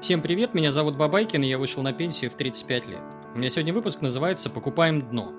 [0.00, 3.02] Всем привет, меня зовут Бабайкин, и я вышел на пенсию в 35 лет.
[3.34, 5.32] У меня сегодня выпуск называется «Покупаем дно».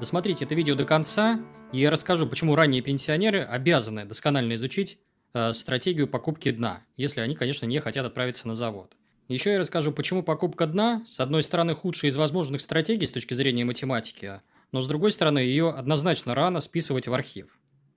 [0.00, 1.40] Досмотрите это видео до конца,
[1.72, 4.98] и я расскажу, почему ранние пенсионеры обязаны досконально изучить
[5.32, 8.94] э, стратегию покупки дна, если они, конечно, не хотят отправиться на завод.
[9.28, 13.32] Еще я расскажу, почему покупка дна, с одной стороны, худшая из возможных стратегий с точки
[13.32, 14.42] зрения математики,
[14.72, 17.46] но с другой стороны, ее однозначно рано списывать в архив.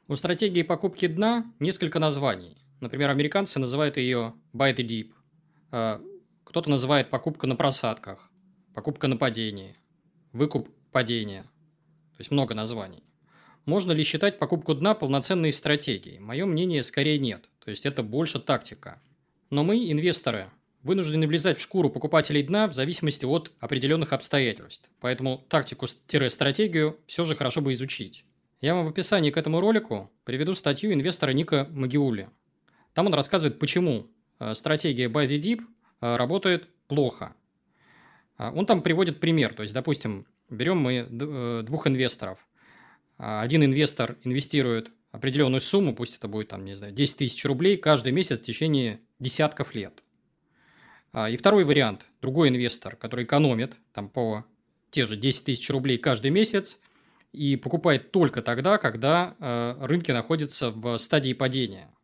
[0.07, 2.55] У стратегии покупки дна несколько названий.
[2.79, 5.11] Например, американцы называют ее «buy the deep»,
[6.45, 8.31] кто-то называет покупка на просадках,
[8.73, 9.75] покупка на падении,
[10.31, 11.43] выкуп падения.
[11.43, 13.03] То есть много названий.
[13.65, 16.19] Можно ли считать покупку дна полноценной стратегией?
[16.19, 17.49] Мое мнение скорее нет.
[17.59, 19.01] То есть это больше тактика.
[19.49, 20.49] Но мы, инвесторы,
[20.81, 24.89] вынуждены влезать в шкуру покупателей дна в зависимости от определенных обстоятельств.
[25.01, 28.23] Поэтому тактику-стратегию все же хорошо бы изучить.
[28.61, 32.29] Я вам в описании к этому ролику приведу статью инвестора Ника Магиули.
[32.93, 34.14] Там он рассказывает, почему Э,
[34.53, 35.61] стратегия buy the deep
[36.01, 37.35] э, работает плохо.
[38.37, 39.53] А, он там приводит пример.
[39.53, 42.39] То есть, допустим, берем мы э, двух инвесторов.
[43.17, 48.11] Один инвестор инвестирует определенную сумму, пусть это будет, там, не знаю, 10 тысяч рублей каждый
[48.11, 50.03] месяц в течение десятков лет.
[51.29, 52.05] И второй вариант.
[52.21, 54.43] Другой инвестор, который экономит там, по
[54.89, 56.81] те же 10 тысяч рублей каждый месяц
[57.31, 59.37] и покупает только тогда, когда
[59.79, 61.94] рынки находятся в стадии падения.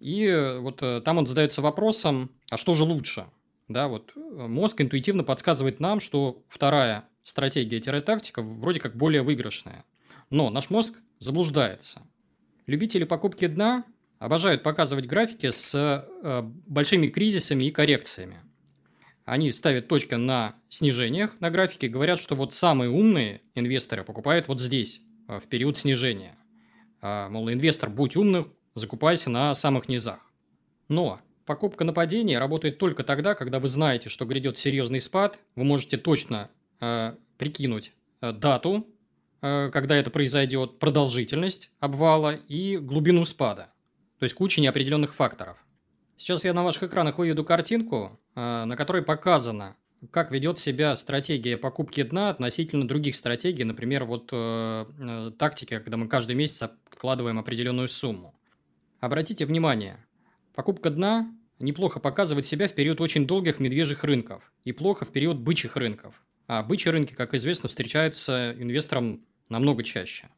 [0.00, 3.26] И вот э, там он задается вопросом, а что же лучше?
[3.68, 9.84] Да, вот э, мозг интуитивно подсказывает нам, что вторая стратегия-тактика вроде как более выигрышная.
[10.30, 12.02] Но наш мозг заблуждается.
[12.66, 13.84] Любители покупки дна
[14.18, 18.40] обожают показывать графики с э, большими кризисами и коррекциями.
[19.26, 24.60] Они ставят точки на снижениях на графике, говорят, что вот самые умные инвесторы покупают вот
[24.60, 26.36] здесь, в период снижения.
[27.02, 30.20] А, мол, инвестор, будь умным, закупайся на самых низах.
[30.88, 35.64] Но покупка на падение работает только тогда, когда вы знаете, что грядет серьезный спад, вы
[35.64, 38.86] можете точно э, прикинуть э, дату,
[39.42, 43.68] э, когда это произойдет, продолжительность обвала и глубину спада.
[44.18, 45.56] То есть куча неопределенных факторов.
[46.16, 49.76] Сейчас я на ваших экранах выведу картинку, э, на которой показано,
[50.10, 55.96] как ведет себя стратегия покупки дна относительно других стратегий, например, вот э, э, тактики, когда
[55.96, 58.34] мы каждый месяц откладываем определенную сумму.
[59.00, 59.96] Обратите внимание,
[60.54, 65.38] покупка дна неплохо показывает себя в период очень долгих медвежьих рынков и плохо в период
[65.38, 66.22] бычьих рынков.
[66.46, 70.28] А бычьи рынки, как известно, встречаются инвесторам намного чаще.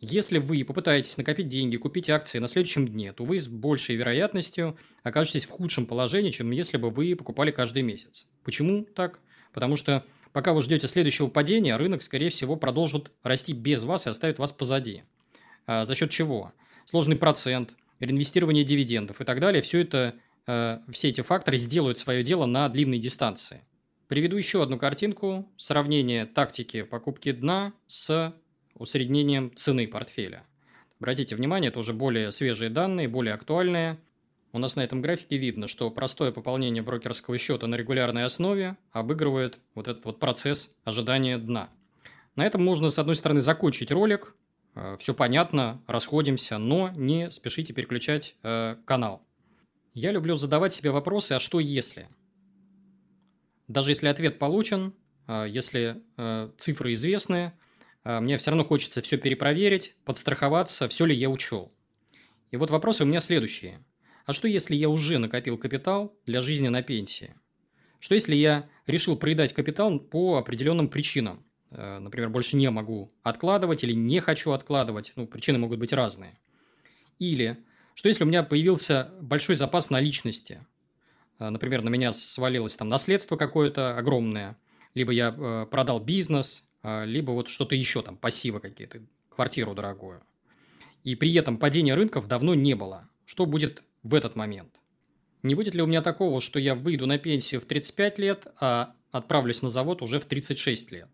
[0.00, 4.76] Если вы попытаетесь накопить деньги, купить акции на следующем дне, то вы с большей вероятностью
[5.02, 8.26] окажетесь в худшем положении, чем если бы вы покупали каждый месяц.
[8.44, 9.18] Почему так?
[9.52, 14.10] Потому что пока вы ждете следующего падения, рынок, скорее всего, продолжит расти без вас и
[14.10, 15.02] оставит вас позади.
[15.66, 16.52] А за счет чего?
[16.88, 20.14] Сложный процент, реинвестирование дивидендов и так далее, все это,
[20.46, 23.60] э, все эти факторы сделают свое дело на длинной дистанции.
[24.06, 25.46] Приведу еще одну картинку.
[25.58, 28.32] Сравнение тактики покупки дна с
[28.74, 30.44] усреднением цены портфеля.
[30.98, 33.98] Обратите внимание, это уже более свежие данные, более актуальные.
[34.52, 39.58] У нас на этом графике видно, что простое пополнение брокерского счета на регулярной основе обыгрывает
[39.74, 41.68] вот этот вот процесс ожидания дна.
[42.34, 44.34] На этом можно, с одной стороны, закончить ролик,
[44.98, 49.26] все понятно, расходимся, но не спешите переключать э, канал.
[49.94, 52.08] Я люблю задавать себе вопросы, а что если?
[53.66, 54.94] Даже если ответ получен,
[55.26, 57.52] э, если э, цифры известны,
[58.04, 61.70] э, мне все равно хочется все перепроверить, подстраховаться, все ли я учел.
[62.50, 63.78] И вот вопросы у меня следующие.
[64.24, 67.32] А что если я уже накопил капитал для жизни на пенсии?
[67.98, 71.44] Что если я решил проедать капитал по определенным причинам?
[71.70, 75.12] Э, например, больше не могу откладывать или не хочу откладывать.
[75.16, 76.32] Ну, причины могут быть разные.
[77.18, 77.58] Или,
[77.94, 80.64] что если у меня появился большой запас наличности?
[81.38, 84.56] Э, например, на меня свалилось там наследство какое-то огромное,
[84.94, 89.00] либо я э, продал бизнес, либо вот что-то еще там, пассивы какие-то,
[89.34, 90.22] квартиру дорогую.
[91.02, 93.08] И при этом падения рынков давно не было.
[93.26, 94.78] Что будет в этот момент?
[95.42, 98.94] Не будет ли у меня такого, что я выйду на пенсию в 35 лет, а
[99.10, 101.08] отправлюсь на завод уже в 36 лет?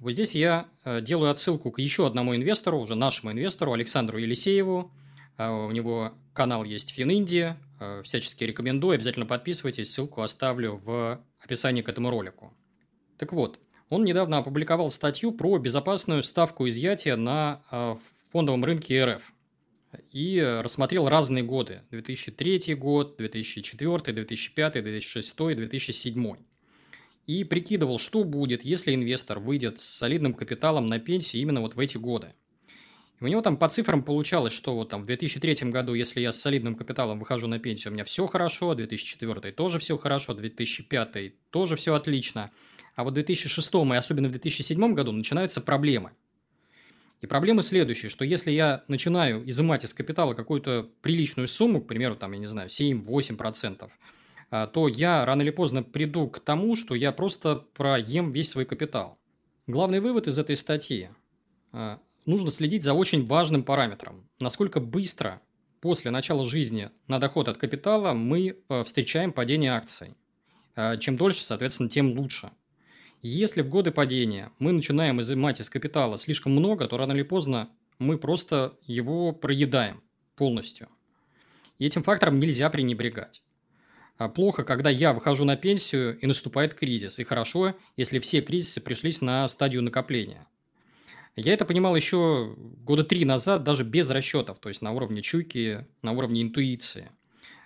[0.00, 4.90] Вот здесь я э, делаю отсылку к еще одному инвестору, уже нашему инвестору, Александру Елисееву.
[5.38, 7.58] Э, у него канал есть Фининдия.
[7.80, 12.52] Э, всячески рекомендую, обязательно подписывайтесь, ссылку оставлю в описании к этому ролику.
[13.16, 13.58] Так вот,
[13.88, 17.62] он недавно опубликовал статью про безопасную ставку изъятия на
[18.32, 19.32] фондовом рынке РФ.
[20.10, 21.82] И рассмотрел разные годы.
[21.90, 26.36] 2003 год, 2004, 2005, 2006, 2007
[27.26, 31.80] и прикидывал, что будет, если инвестор выйдет с солидным капиталом на пенсию именно вот в
[31.80, 32.32] эти годы.
[33.20, 36.32] И у него там по цифрам получалось, что вот там в 2003 году, если я
[36.32, 41.50] с солидным капиталом выхожу на пенсию, у меня все хорошо, 2004 тоже все хорошо, 2005
[41.50, 42.50] тоже все отлично.
[42.94, 46.12] А вот в 2006 и особенно в 2007 году начинаются проблемы.
[47.22, 52.14] И проблемы следующие, что если я начинаю изымать из капитала какую-то приличную сумму, к примеру,
[52.14, 53.88] там, я не знаю, 7-8%, а,
[54.50, 59.18] то я рано или поздно приду к тому, что я просто проем весь свой капитал.
[59.66, 61.08] Главный вывод из этой статьи
[61.72, 64.28] а, нужно следить за очень важным параметром.
[64.38, 65.40] Насколько быстро
[65.80, 70.12] после начала жизни на доход от капитала мы э, встречаем падение акций.
[71.00, 72.50] Чем дольше, соответственно, тем лучше.
[73.22, 77.68] Если в годы падения мы начинаем изымать из капитала слишком много, то рано или поздно
[77.98, 80.02] мы просто его проедаем
[80.36, 80.88] полностью.
[81.78, 83.42] И этим фактором нельзя пренебрегать.
[84.18, 87.18] А плохо, когда я выхожу на пенсию и наступает кризис.
[87.18, 90.46] И хорошо, если все кризисы пришлись на стадию накопления–
[91.36, 95.86] я это понимал еще года три назад, даже без расчетов, то есть на уровне чуйки,
[96.00, 97.10] на уровне интуиции.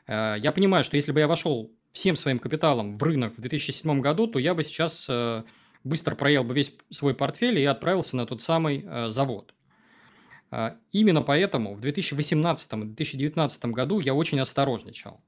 [0.09, 4.01] Э, я понимаю, что если бы я вошел всем своим капиталом в рынок в 2007
[4.01, 5.45] году, то я бы сейчас э,
[5.85, 9.55] быстро проел бы весь свой портфель и отправился на тот самый э, завод.
[10.91, 15.21] Именно поэтому в 2018 и 2019 году я очень осторожничал.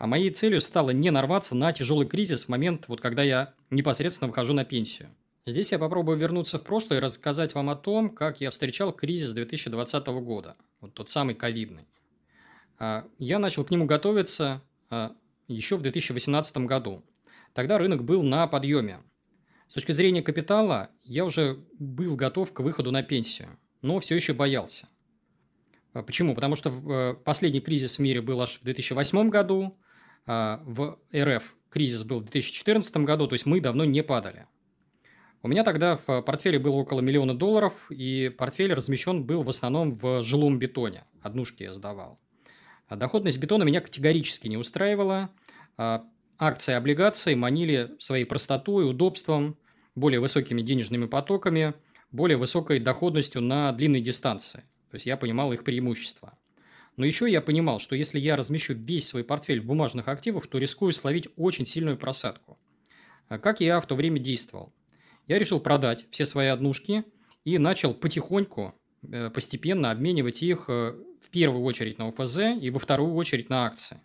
[0.00, 4.28] А моей целью стало не нарваться на тяжелый кризис в момент, вот когда я непосредственно
[4.28, 5.10] выхожу на пенсию.
[5.44, 9.34] Здесь я попробую вернуться в прошлое и рассказать вам о том, как я встречал кризис
[9.34, 11.84] 2020 года, вот тот самый ковидный.
[12.78, 15.14] А, я начал к нему готовиться а,
[15.48, 17.02] еще в 2018 году.
[17.52, 19.00] Тогда рынок был на подъеме.
[19.68, 23.50] С точки зрения капитала я уже был готов к выходу на пенсию,
[23.82, 24.88] но все еще боялся.
[25.92, 26.34] А, почему?
[26.34, 29.74] Потому что э, последний кризис в мире был аж в 2008 году,
[30.26, 34.46] в РФ кризис был в 2014 году, то есть мы давно не падали.
[35.42, 39.96] У меня тогда в портфеле было около миллиона долларов, и портфель размещен был в основном
[39.96, 41.04] в жилом бетоне.
[41.22, 42.18] Однушки я сдавал.
[42.88, 45.30] А доходность бетона меня категорически не устраивала.
[45.78, 46.04] А
[46.38, 49.56] акции и облигации манили своей простотой, удобством,
[49.94, 51.72] более высокими денежными потоками,
[52.10, 54.60] более высокой доходностью на длинной дистанции.
[54.90, 56.32] То есть я понимал их преимущества.
[57.00, 60.58] Но еще я понимал, что если я размещу весь свой портфель в бумажных активах, то
[60.58, 62.58] рискую словить очень сильную просадку.
[63.28, 64.74] А как я в то время действовал?
[65.26, 67.04] я решил продать все свои однушки
[67.44, 68.74] и начал потихоньку,
[69.10, 73.64] э, постепенно обменивать их э, в первую очередь на ОФЗ и во вторую очередь на
[73.64, 73.98] акции.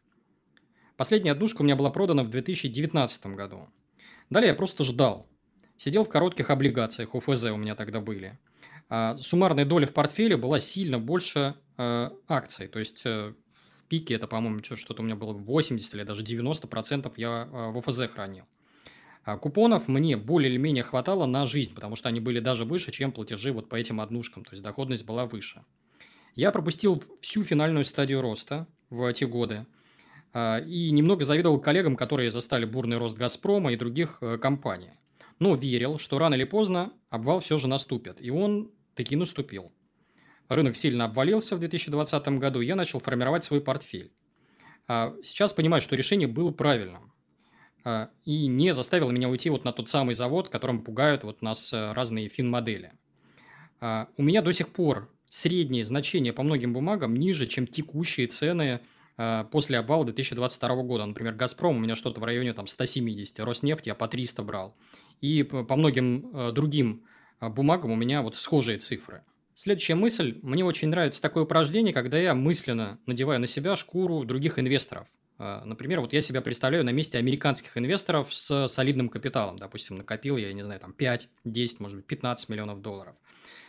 [0.95, 3.67] Последняя однушка у меня была продана в 2019 году.
[4.29, 5.27] Далее я просто ждал.
[5.75, 8.39] Сидел в коротких облигациях, ОФЗ у меня тогда были.
[8.89, 12.67] А суммарная доля в портфеле была сильно больше э, акций.
[12.67, 13.33] То есть, э,
[13.79, 17.77] в пике это, по-моему, что-то у меня было 80 или даже 90% я э, в
[17.77, 18.45] ОФЗ хранил.
[19.23, 22.91] А купонов мне более или менее хватало на жизнь, потому что они были даже выше,
[22.91, 25.61] чем платежи вот по этим однушкам, то есть доходность была выше.
[26.35, 29.65] Я пропустил всю финальную стадию роста в эти годы
[30.31, 34.91] а, и немного завидовал коллегам, которые застали бурный рост «Газпрома» и других компаний.
[35.39, 39.71] Но верил, что рано или поздно обвал все же наступит, и он таки наступил.
[40.49, 44.11] Рынок сильно обвалился в 2020 году, я начал формировать свой портфель.
[44.87, 47.13] А сейчас понимаю, что решение было правильным.
[47.83, 51.73] А, и не заставило меня уйти вот на тот самый завод, которым пугают вот нас
[51.73, 52.91] э, разные фин-модели.
[53.79, 58.79] А, у меня до сих пор средние значения по многим бумагам ниже, чем текущие цены
[59.49, 61.05] после обвала 2022 года.
[61.05, 64.75] Например, «Газпром» у меня что-то в районе там, 170, «Роснефть» я по 300 брал.
[65.21, 67.05] И по многим э, другим
[67.41, 69.23] бумагам у меня вот схожие цифры.
[69.53, 70.39] Следующая мысль.
[70.41, 75.63] Мне очень нравится такое упражнение, когда я мысленно надеваю на себя шкуру других инвесторов– а,
[75.65, 79.57] например, вот я себя представляю на месте американских инвесторов с солидным капиталом.
[79.57, 83.15] Допустим, накопил я, не знаю, там 5, 10, может быть, 15 миллионов долларов.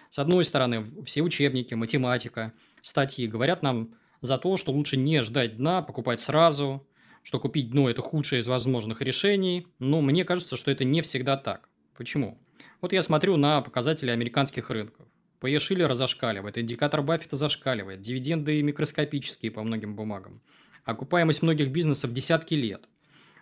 [0.08, 5.56] С одной стороны, все учебники, математика, статьи говорят нам за то, что лучше не ждать
[5.56, 6.86] дна, покупать сразу,
[7.24, 9.66] что купить дно– это худшее из возможных решений.
[9.80, 11.68] Но мне кажется, что это не всегда так.
[11.96, 12.38] Почему?
[12.80, 15.06] Вот я смотрю на показатели американских рынков.
[15.40, 20.40] PE Шиллера индикатор Баффета зашкаливает, дивиденды микроскопические по многим бумагам.
[20.84, 22.88] Окупаемость многих бизнесов десятки лет.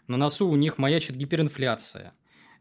[0.07, 2.13] На носу у них маячит гиперинфляция.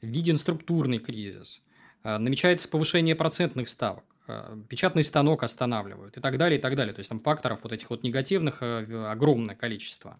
[0.02, 1.62] Виден структурный кризис.
[2.04, 4.04] А, намечается повышение процентных ставок.
[4.28, 6.94] А, печатный станок останавливают и так далее, и так далее.
[6.94, 10.18] То есть, там факторов вот этих вот негативных а, огромное количество.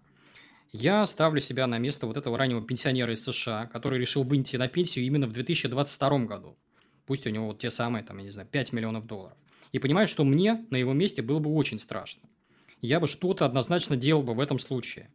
[0.74, 4.68] Я ставлю себя на место вот этого раннего пенсионера из США, который решил выйти на
[4.68, 6.58] пенсию именно в 2022 году.
[7.06, 9.38] Пусть у него вот те самые, там, я не знаю, 5 миллионов долларов.
[9.72, 12.28] И понимаю, что мне на его месте было бы очень страшно
[12.84, 15.10] я бы что-то однозначно делал бы в этом случае.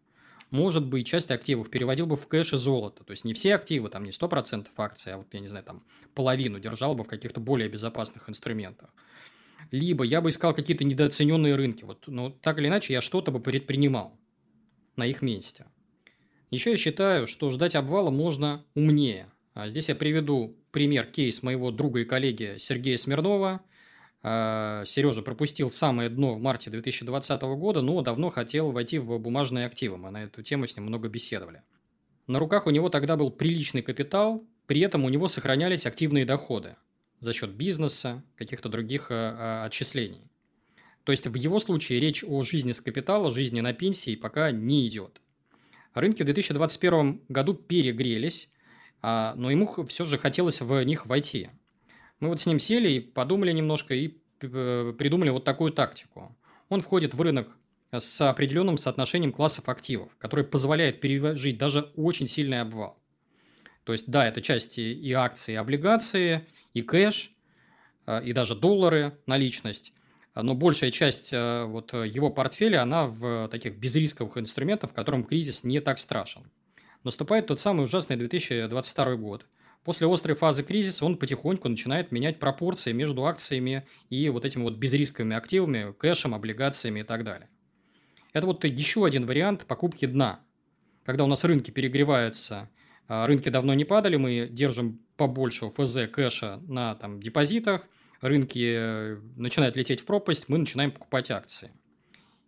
[0.50, 3.04] Может быть, часть активов переводил бы в кэш и золото.
[3.04, 5.80] То есть, не все активы, там не 100% акций, а вот, я не знаю, там
[6.14, 8.88] половину держал бы в каких-то более безопасных инструментах.
[9.70, 11.84] либо я бы искал какие-то недооцененные рынки.
[11.84, 14.18] Вот, но так или иначе я что-то бы предпринимал
[14.98, 15.64] на их месте.
[16.50, 19.30] Еще я считаю, что ждать обвала можно умнее.
[19.54, 23.60] А здесь я приведу пример, кейс моего друга и коллеги Сергея Смирнова.
[24.22, 29.66] А, Сережа пропустил самое дно в марте 2020 года, но давно хотел войти в бумажные
[29.66, 29.96] активы.
[29.96, 31.62] Мы на эту тему с ним много беседовали.
[32.26, 36.76] На руках у него тогда был приличный капитал, при этом у него сохранялись активные доходы
[37.20, 40.30] за счет бизнеса, каких-то других э, отчислений.
[41.08, 44.86] То есть в его случае речь о жизни с капитала, жизни на пенсии пока не
[44.86, 45.22] идет.
[45.94, 48.50] Рынки в 2021 году перегрелись,
[49.00, 51.48] а, но ему все же хотелось в них войти.
[52.20, 56.36] Мы вот с ним сели и подумали немножко и э, придумали вот такую тактику.
[56.68, 57.56] Он входит в рынок
[57.90, 62.98] с определенным соотношением классов активов, который позволяет пережить даже очень сильный обвал.
[63.84, 67.32] То есть, да, это части и акции, и облигации, и кэш,
[68.04, 69.94] э, и даже доллары, наличность.
[70.40, 75.64] Но большая часть э, вот его портфеля, она в таких безрисковых инструментах, в котором кризис
[75.64, 76.42] не так страшен.
[77.04, 79.46] Наступает тот самый ужасный 2022 год.
[79.84, 84.76] После острой фазы кризиса он потихоньку начинает менять пропорции между акциями и вот этими вот
[84.76, 87.48] безрисковыми активами, кэшем, облигациями и так далее.
[88.32, 90.40] Это вот еще один вариант покупки дна.
[91.04, 92.68] Когда у нас рынки перегреваются,
[93.06, 97.88] а рынки давно не падали, мы держим побольше ФЗ кэша на там, депозитах,
[98.20, 101.70] рынки э, начинают лететь в пропасть, мы начинаем покупать акции.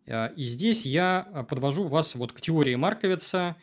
[0.08, 3.56] А, и здесь я подвожу вас вот к теории Марковица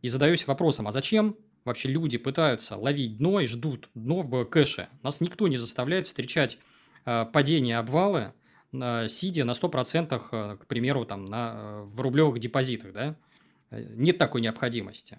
[0.00, 4.88] и задаюсь вопросом, а зачем вообще люди пытаются ловить дно и ждут дно в кэше?
[5.02, 6.58] Нас никто не заставляет встречать
[7.04, 8.32] падение, обвалы,
[8.72, 12.92] сидя на 100%, э, к примеру, там, на, э, в рублевых депозитах.
[12.92, 13.16] Да?
[13.70, 15.18] Нет такой необходимости.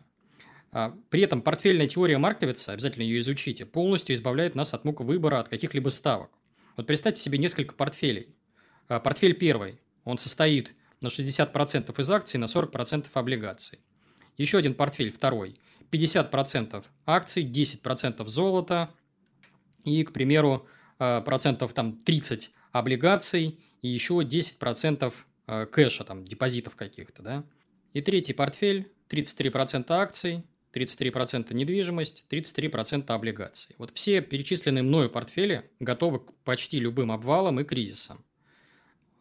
[0.74, 5.39] А, при этом портфельная теория Марковица, обязательно ее изучите, полностью избавляет нас от мук выбора
[5.39, 6.32] от каких-либо ставок.
[6.75, 8.36] Вот представьте себе несколько портфелей.
[8.88, 13.80] А, портфель первый, он состоит на 60% из акций, на 40% облигаций.
[14.36, 15.56] Еще один портфель, второй,
[15.92, 18.89] 50% акций, 10% золота
[19.84, 25.13] и, к примеру, а, процентов там 30 облигаций и еще 10%
[25.72, 27.44] кэша, там, депозитов каких-то, да.
[27.92, 33.75] И третий портфель, 33% акций, 33% недвижимость, 33% облигаций.
[33.77, 38.25] Вот все перечисленные мною портфели готовы к почти любым обвалам и кризисам.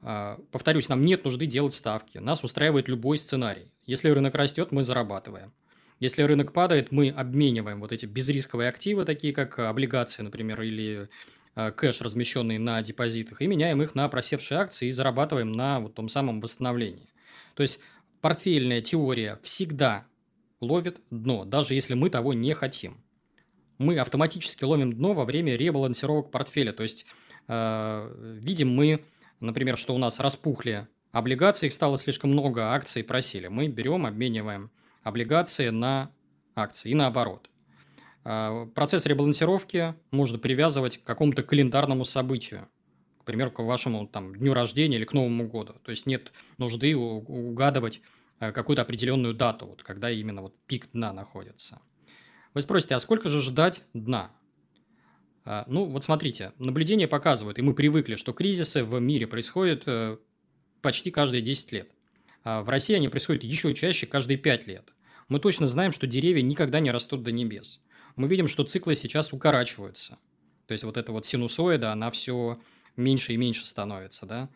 [0.00, 2.18] А, повторюсь, нам нет нужды делать ставки.
[2.18, 3.70] Нас устраивает любой сценарий.
[3.86, 5.52] Если рынок растет, мы зарабатываем.
[6.00, 11.08] Если рынок падает, мы обмениваем вот эти безрисковые активы, такие как облигации, например, или
[11.54, 15.94] а, кэш, размещенный на депозитах, и меняем их на просевшие акции и зарабатываем на вот
[15.94, 17.06] том самом восстановлении.
[17.54, 17.78] То есть
[18.20, 20.06] портфельная теория всегда
[20.62, 22.96] ловит дно, даже если мы того не хотим.
[23.78, 26.72] Мы автоматически ловим дно во время ребалансировок портфеля.
[26.72, 27.04] То есть,
[27.48, 29.04] э, видим мы,
[29.40, 33.48] например, что у нас распухли облигации, их стало слишком много, а акций просили.
[33.48, 34.70] Мы берем, обмениваем
[35.02, 36.12] облигации на
[36.54, 37.50] акции и наоборот.
[38.24, 42.68] Э, процесс ребалансировки можно привязывать к какому-то календарному событию.
[43.18, 45.74] К примеру, к вашему там, дню рождения или к Новому году.
[45.82, 48.00] То есть, нет нужды угадывать
[48.50, 51.80] какую-то определенную дату, вот, когда именно вот пик дна находится.
[52.54, 54.32] Вы спросите, а сколько же ждать дна?
[55.44, 60.18] А, ну, вот смотрите, наблюдения показывают, и мы привыкли, что кризисы в мире происходят э,
[60.80, 61.90] почти каждые 10 лет.
[62.44, 64.92] А в России они происходят еще чаще, каждые 5 лет.
[65.28, 67.80] Мы точно знаем, что деревья никогда не растут до небес.
[68.16, 70.18] Мы видим, что циклы сейчас укорачиваются.
[70.66, 72.58] То есть, вот эта вот синусоида, она все
[72.96, 74.48] меньше и меньше становится, да.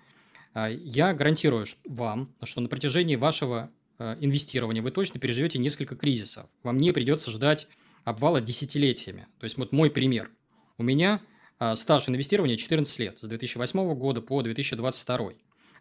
[0.57, 6.47] А, я гарантирую вам, что на протяжении вашего э, инвестирования вы точно переживете несколько кризисов.
[6.63, 7.69] Вам не придется ждать
[8.05, 9.27] обвала десятилетиями.
[9.39, 10.31] То есть, вот мой пример.
[10.79, 11.21] У меня
[11.59, 15.33] а, стаж инвестирования 14 лет, с 2008 года по 2022.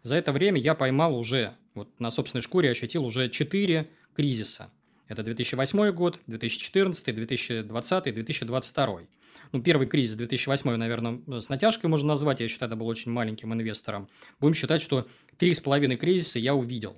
[0.02, 4.70] За это время я поймал уже, вот на собственной шкуре ощутил уже 4 кризиса.
[5.08, 9.00] Это 2008 год, 2014, 2020, 2022.
[9.52, 12.40] Ну, первый кризис 2008, наверное, с натяжкой можно назвать.
[12.40, 14.08] Я считаю, это был очень маленьким инвестором.
[14.40, 15.06] Будем считать, что
[15.38, 16.96] три с половиной кризиса я увидел.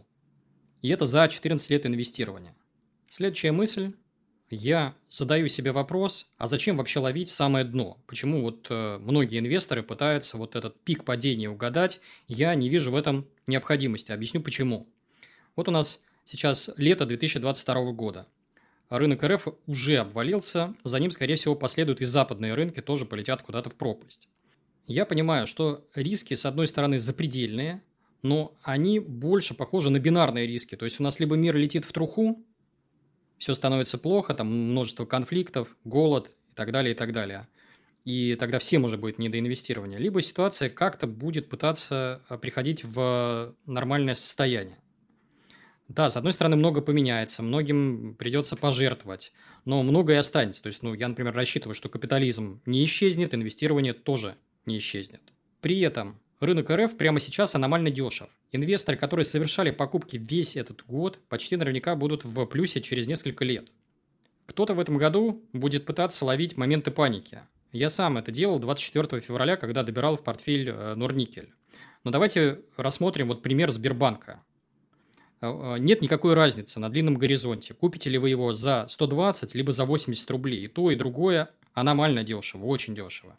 [0.80, 2.54] И это за 14 лет инвестирования.
[3.08, 3.92] Следующая мысль.
[4.50, 8.02] Я задаю себе вопрос, а зачем вообще ловить самое дно?
[8.06, 12.00] Почему вот э, многие инвесторы пытаются вот этот пик падения угадать?
[12.28, 14.10] Я не вижу в этом необходимости.
[14.10, 14.88] Объясню почему.
[15.54, 18.26] Вот у нас Сейчас лето 2022 года.
[18.90, 23.70] Рынок РФ уже обвалился, за ним, скорее всего, последуют и западные рынки, тоже полетят куда-то
[23.70, 24.28] в пропасть.
[24.86, 27.82] Я понимаю, что риски, с одной стороны, запредельные,
[28.20, 30.76] но они больше похожи на бинарные риски.
[30.76, 32.44] То есть у нас либо мир летит в труху,
[33.38, 37.48] все становится плохо, там множество конфликтов, голод и так далее, и так далее.
[38.04, 42.84] и тогда всем уже будет не до инвестирования, либо ситуация как-то будет пытаться а, приходить
[42.84, 44.76] в нормальное состояние.
[45.88, 49.32] Да, с одной стороны, много поменяется, многим придется пожертвовать,
[49.64, 50.62] но многое останется.
[50.62, 54.34] То есть, ну, я, например, рассчитываю, что капитализм не исчезнет, инвестирование тоже
[54.66, 55.22] не исчезнет.
[55.62, 58.28] При этом рынок РФ прямо сейчас аномально дешев.
[58.52, 63.72] Инвесторы, которые совершали покупки весь этот год, почти наверняка будут в плюсе через несколько лет.
[64.46, 67.40] Кто-то в этом году будет пытаться ловить моменты паники.
[67.72, 71.52] Я сам это делал 24 февраля, когда добирал в портфель э, Норникель.
[72.04, 74.40] Но давайте рассмотрим вот пример Сбербанка.
[75.40, 77.74] Э, э, нет никакой разницы на длинном горизонте.
[77.74, 80.64] Купите ли вы его за 120, либо за 80 рублей.
[80.64, 83.36] И то, и другое аномально дешево, очень дешево.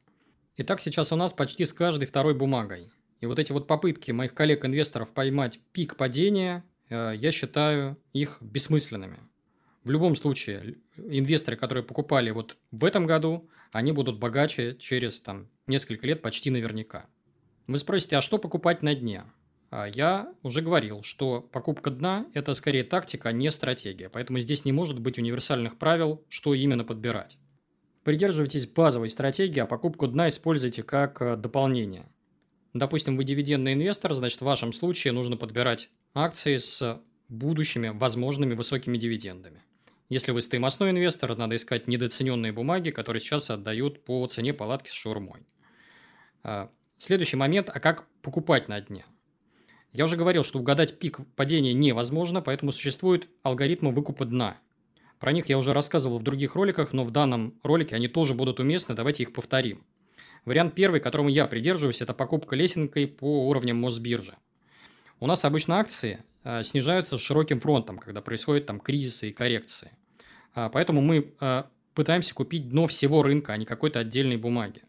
[0.57, 2.89] Итак, сейчас у нас почти с каждой второй бумагой.
[3.21, 9.19] И вот эти вот попытки моих коллег-инвесторов поймать пик падения, я считаю их бессмысленными.
[9.83, 15.47] В любом случае, инвесторы, которые покупали вот в этом году, они будут богаче через там,
[15.67, 17.05] несколько лет почти наверняка.
[17.67, 19.23] Вы спросите, а что покупать на дне?
[19.71, 24.09] А я уже говорил, что покупка дна– это скорее тактика, а не стратегия.
[24.09, 27.38] Поэтому здесь не может быть универсальных правил, что именно подбирать.
[28.03, 32.05] Придерживайтесь базовой стратегии, а покупку дна используйте как э, дополнение.
[32.73, 38.97] Допустим, вы дивидендный инвестор, значит, в вашем случае нужно подбирать акции с будущими возможными высокими
[38.97, 39.61] дивидендами.
[40.07, 44.93] Если вы стоимостной инвестор, надо искать недооцененные бумаги, которые сейчас отдают по цене палатки с
[44.93, 45.45] шаурмой.
[46.41, 49.05] А, следующий момент, а как покупать на дне?
[49.91, 54.58] Я уже говорил, что угадать пик падения невозможно, поэтому существуют алгоритмы выкупа дна.
[55.19, 58.60] Про них я уже рассказывал в других роликах, но в данном ролике они тоже будут
[58.60, 59.84] уместны, давайте их повторим.
[60.46, 64.36] Вариант первый, которому я придерживаюсь, это покупка лесенкой по уровням Мосбиржи.
[65.19, 69.91] У нас обычно акции э, снижаются с широким фронтом, когда происходят там кризисы и коррекции.
[70.53, 74.81] А, поэтому мы э, пытаемся купить дно всего рынка, а не какой-то отдельной бумаги.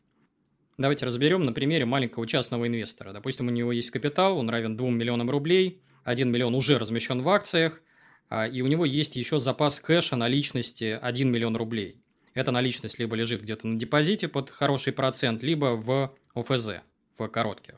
[0.80, 3.12] Давайте разберем на примере маленького частного инвестора.
[3.12, 7.28] Допустим, у него есть капитал, он равен 2 миллионам рублей, 1 миллион уже размещен в
[7.28, 7.82] акциях,
[8.30, 12.00] а, и у него есть еще запас кэша наличности 1 миллион рублей.
[12.32, 16.80] Эта наличность либо лежит где-то на депозите под хороший процент, либо в ОФЗ,
[17.18, 17.74] в коротких.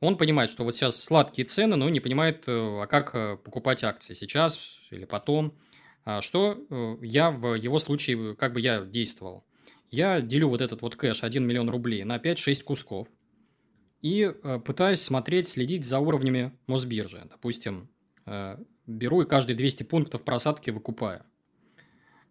[0.00, 3.84] Он понимает, что вот сейчас сладкие цены, но не понимает, э, а как э, покупать
[3.84, 5.52] акции сейчас или потом.
[6.06, 9.44] А что э, я в его случае, как бы я действовал?
[9.90, 13.08] Я делю вот этот вот кэш 1 миллион рублей на 5-6 кусков
[14.02, 14.32] и
[14.64, 17.26] пытаюсь смотреть, следить за уровнями Мосбиржи.
[17.28, 17.90] Допустим,
[18.86, 21.22] беру и каждые 200 пунктов просадки выкупаю.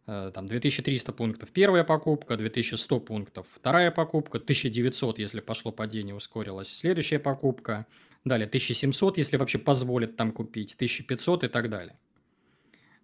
[0.10, 6.68] Э, там 2300 пунктов первая покупка, 2100 пунктов вторая покупка, 1900, если пошло падение, ускорилось
[6.68, 7.86] следующая покупка,
[8.26, 11.96] далее 1700, если вообще позволят там купить, 1500 и так далее.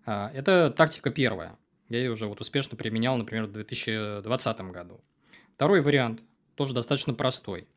[0.04, 1.56] Это тактика первая.
[1.90, 5.02] Я ее уже вот успешно применял, например, в 2020 году.
[5.56, 6.22] Второй вариант
[6.56, 7.68] тоже достаточно простой.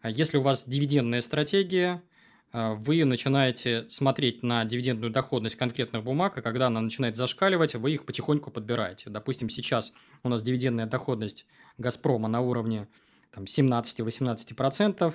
[0.00, 2.02] А если у вас дивидендная стратегия,
[2.50, 7.92] а, вы начинаете смотреть на дивидендную доходность конкретных бумаг, и когда она начинает зашкаливать, вы
[7.92, 9.10] их потихоньку подбираете.
[9.10, 11.46] Допустим, сейчас у нас дивидендная доходность
[11.78, 12.88] «Газпрома» на уровне
[13.34, 15.14] 17-18%.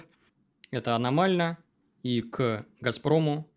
[0.71, 1.57] Это аномально,
[2.01, 3.47] и к «Газпрому»,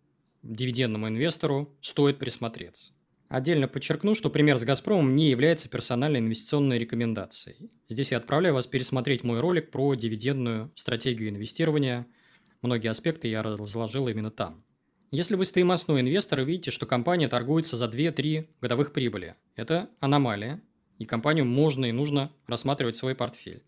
[0.43, 2.91] дивидендному инвестору, стоит присмотреться.
[3.31, 7.71] Отдельно подчеркну, что пример с «Газпромом» не является персональной инвестиционной рекомендацией.
[7.89, 12.05] Здесь я отправляю вас пересмотреть мой ролик про дивидендную стратегию инвестирования–
[12.61, 14.63] Многие аспекты я разложил именно там.
[15.09, 20.61] Если вы стоимостной инвестор и видите, что компания торгуется за 2-3 годовых прибыли, это аномалия,
[20.99, 23.63] и компанию можно и нужно рассматривать свой портфель.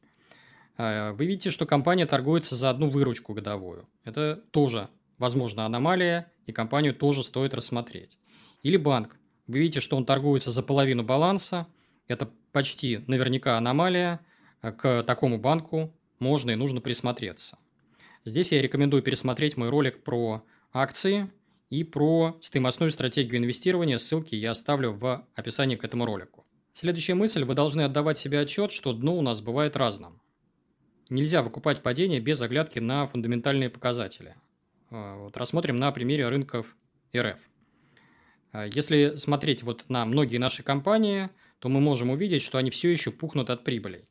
[0.77, 3.89] А, вы видите, что компания торгуется за одну выручку годовую.
[4.03, 8.19] Это тоже, возможно, аномалия, и компанию тоже стоит рассмотреть.
[8.61, 9.17] Или банк.
[9.47, 11.67] Вы видите, что он торгуется за половину баланса.
[12.07, 14.19] Это почти наверняка аномалия.
[14.61, 17.57] К такому банку можно и нужно присмотреться.
[18.25, 21.29] Здесь я рекомендую пересмотреть мой ролик про акции
[21.69, 23.97] и про стоимостную стратегию инвестирования.
[23.97, 26.45] Ссылки я оставлю в описании к этому ролику.
[26.73, 27.43] Следующая мысль.
[27.43, 30.21] Вы должны отдавать себе отчет, что дно у нас бывает разным.
[31.09, 34.35] Нельзя выкупать падение без оглядки на фундаментальные показатели.
[34.89, 36.75] А, вот рассмотрим на примере рынков
[37.15, 37.37] РФ.
[38.53, 42.89] А, если смотреть вот на многие наши компании, то мы можем увидеть, что они все
[42.89, 44.05] еще пухнут от прибылей.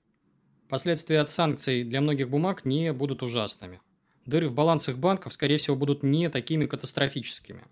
[0.69, 3.81] Последствия от санкций для многих бумаг не будут ужасными
[4.27, 7.63] дыры в балансах банков, скорее всего, будут не такими катастрофическими.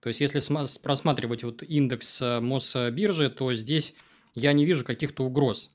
[0.00, 0.40] То есть, если
[0.82, 3.94] просматривать вот индекс э, Мосбиржи, то здесь
[4.34, 5.74] я не вижу каких-то угроз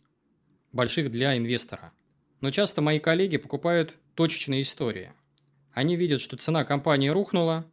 [0.71, 1.91] больших для инвестора.
[2.39, 5.11] Но часто мои коллеги покупают точечные истории.
[5.73, 7.65] Они видят, что цена компании рухнула,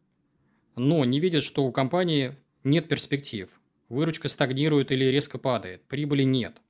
[0.75, 3.49] но не видят, что у компании нет перспектив.
[3.89, 6.61] Выручка стагнирует или резко падает, прибыли нет.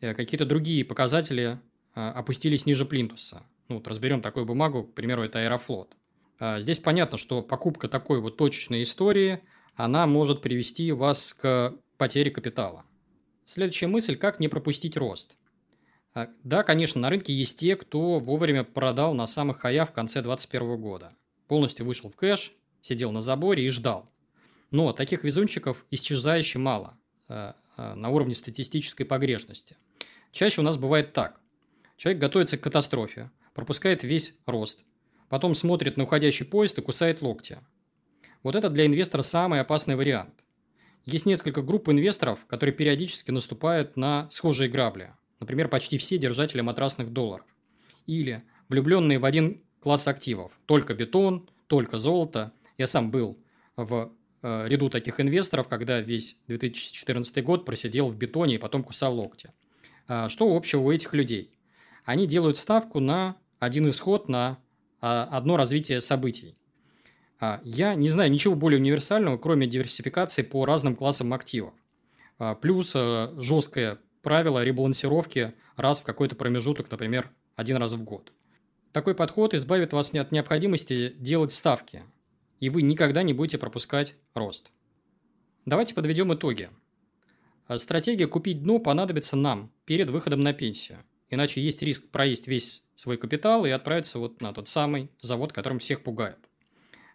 [0.00, 1.60] Э, какие-то другие показатели
[1.94, 3.42] опустились ниже плинтуса.
[3.68, 5.96] Ну, вот разберем такую бумагу, к примеру, это Аэрофлот.
[6.58, 9.40] Здесь понятно, что покупка такой вот точечной истории,
[9.76, 12.84] она может привести вас к потере капитала.
[13.46, 15.36] Следующая мысль– как не пропустить рост.
[16.44, 20.80] Да, конечно, на рынке есть те, кто вовремя продал на самых хаях в конце 2021
[20.80, 21.10] года.
[21.46, 24.10] Полностью вышел в кэш, сидел на заборе и ждал.
[24.70, 26.98] Но таких везунчиков исчезающе мало
[27.28, 29.76] э, э, на уровне статистической погрешности.
[30.32, 31.40] Чаще у нас бывает так.
[31.96, 34.84] Человек готовится к катастрофе, пропускает весь рост,
[35.28, 37.58] потом смотрит на уходящий поезд и кусает локти.
[38.42, 40.44] Вот это для инвестора самый опасный вариант.
[41.04, 45.12] Есть несколько групп инвесторов, которые периодически наступают на схожие грабли.
[45.40, 47.46] Например, почти все держатели матрасных долларов.
[48.06, 50.52] Или влюбленные в один класс активов.
[50.66, 52.52] Только бетон, только золото.
[52.76, 53.38] Я сам был
[53.76, 59.50] в ряду таких инвесторов, когда весь 2014 год просидел в бетоне и потом кусал локти.
[60.08, 61.50] А что общего у этих людей?
[62.04, 64.58] Они делают ставку на один исход, на
[65.00, 66.54] а, одно развитие событий.
[67.40, 71.74] А, я не знаю ничего более универсального, кроме диверсификации по разным классам активов.
[72.60, 78.30] Плюс э, жесткое правило ребалансировки раз в какой-то промежуток, например, один раз в год.
[78.92, 82.02] Такой подход избавит вас от необходимости делать ставки,
[82.60, 84.70] и вы никогда не будете пропускать рост.
[85.64, 86.70] Давайте подведем итоги.
[87.74, 90.98] Стратегия «купить дно» понадобится нам перед выходом на пенсию.
[91.28, 95.80] Иначе есть риск проесть весь свой капитал и отправиться вот на тот самый завод, которым
[95.80, 96.38] всех пугают.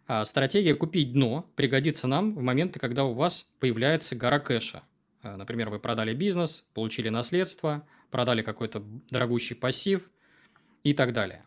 [0.08, 4.84] А стратегия «купить дно» пригодится нам в моменты, когда у вас появляется гора кэша.
[5.24, 10.10] А, например, вы продали бизнес, получили наследство, продали какой-то дорогущий пассив
[10.84, 11.46] и так далее.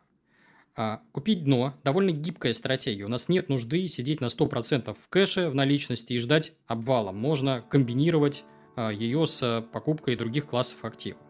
[0.76, 3.04] А, купить дно– довольно гибкая стратегия.
[3.04, 7.12] У нас нет нужды сидеть на 100% в кэше, в наличности и ждать обвала.
[7.12, 11.20] Можно комбинировать а, ее с покупкой других классов активов.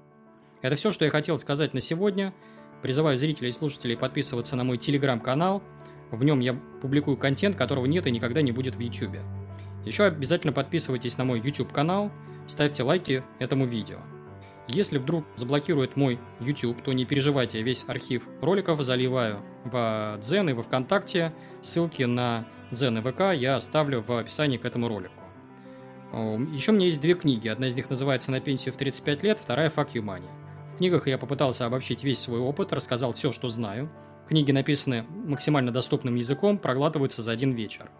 [0.63, 2.33] Это все, что я хотел сказать на сегодня.
[2.81, 5.63] Призываю зрителей и слушателей подписываться на мой телеграм-канал.
[6.11, 9.19] В нем я публикую контент, которого нет и никогда не будет в YouTube.
[9.85, 12.11] Еще обязательно подписывайтесь на мой YouTube канал,
[12.49, 13.99] ставьте лайки этому видео–
[14.69, 20.53] если вдруг заблокирует мой YouTube, то не переживайте, весь архив роликов заливаю в Дзен и
[20.53, 21.33] во Вконтакте.
[21.61, 25.13] Ссылки на Дзен и ВК я оставлю в описании к этому ролику.
[26.53, 27.49] Еще у меня есть две книги.
[27.49, 30.29] Одна из них называется «На пенсию в 35 лет», вторая «Fuck you money».
[30.73, 33.91] В книгах я попытался обобщить весь свой опыт, рассказал все, что знаю.
[34.29, 37.91] Книги написаны максимально доступным языком, проглатываются за один вечер.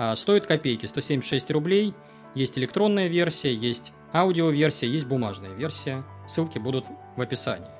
[0.00, 1.94] А, стоит копейки, 176 рублей–
[2.34, 6.04] есть электронная версия, есть аудиоверсия, есть бумажная версия.
[6.28, 6.86] Ссылки будут
[7.16, 7.70] в описании.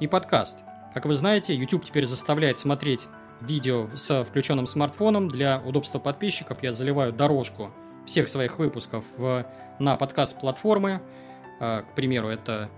[0.00, 0.58] И подкаст.
[0.92, 3.06] Как вы знаете, YouTube теперь заставляет смотреть
[3.40, 5.28] видео с включенным смартфоном.
[5.28, 7.70] Для удобства подписчиков я заливаю дорожку
[8.04, 9.46] всех своих выпусков в,
[9.78, 11.00] на подкаст-платформы.
[11.58, 12.68] А, к примеру, это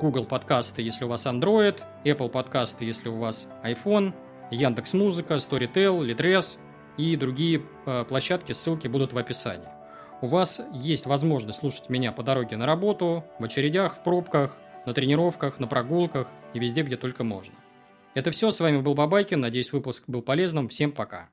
[0.00, 4.14] Google подкасты, если у вас Android, Apple подкасты, если у вас iPhone,
[4.50, 6.58] Яндекс Музыка, Storytel, Litres
[6.96, 8.52] и другие а, площадки.
[8.52, 9.68] Ссылки будут в описании
[10.24, 14.94] у вас есть возможность слушать меня по дороге на работу, в очередях, в пробках, на
[14.94, 17.54] тренировках, на прогулках и везде, где только можно.
[18.14, 21.28] Это все, с вами был Бабайкин, надеюсь выпуск был полезным, всем пока.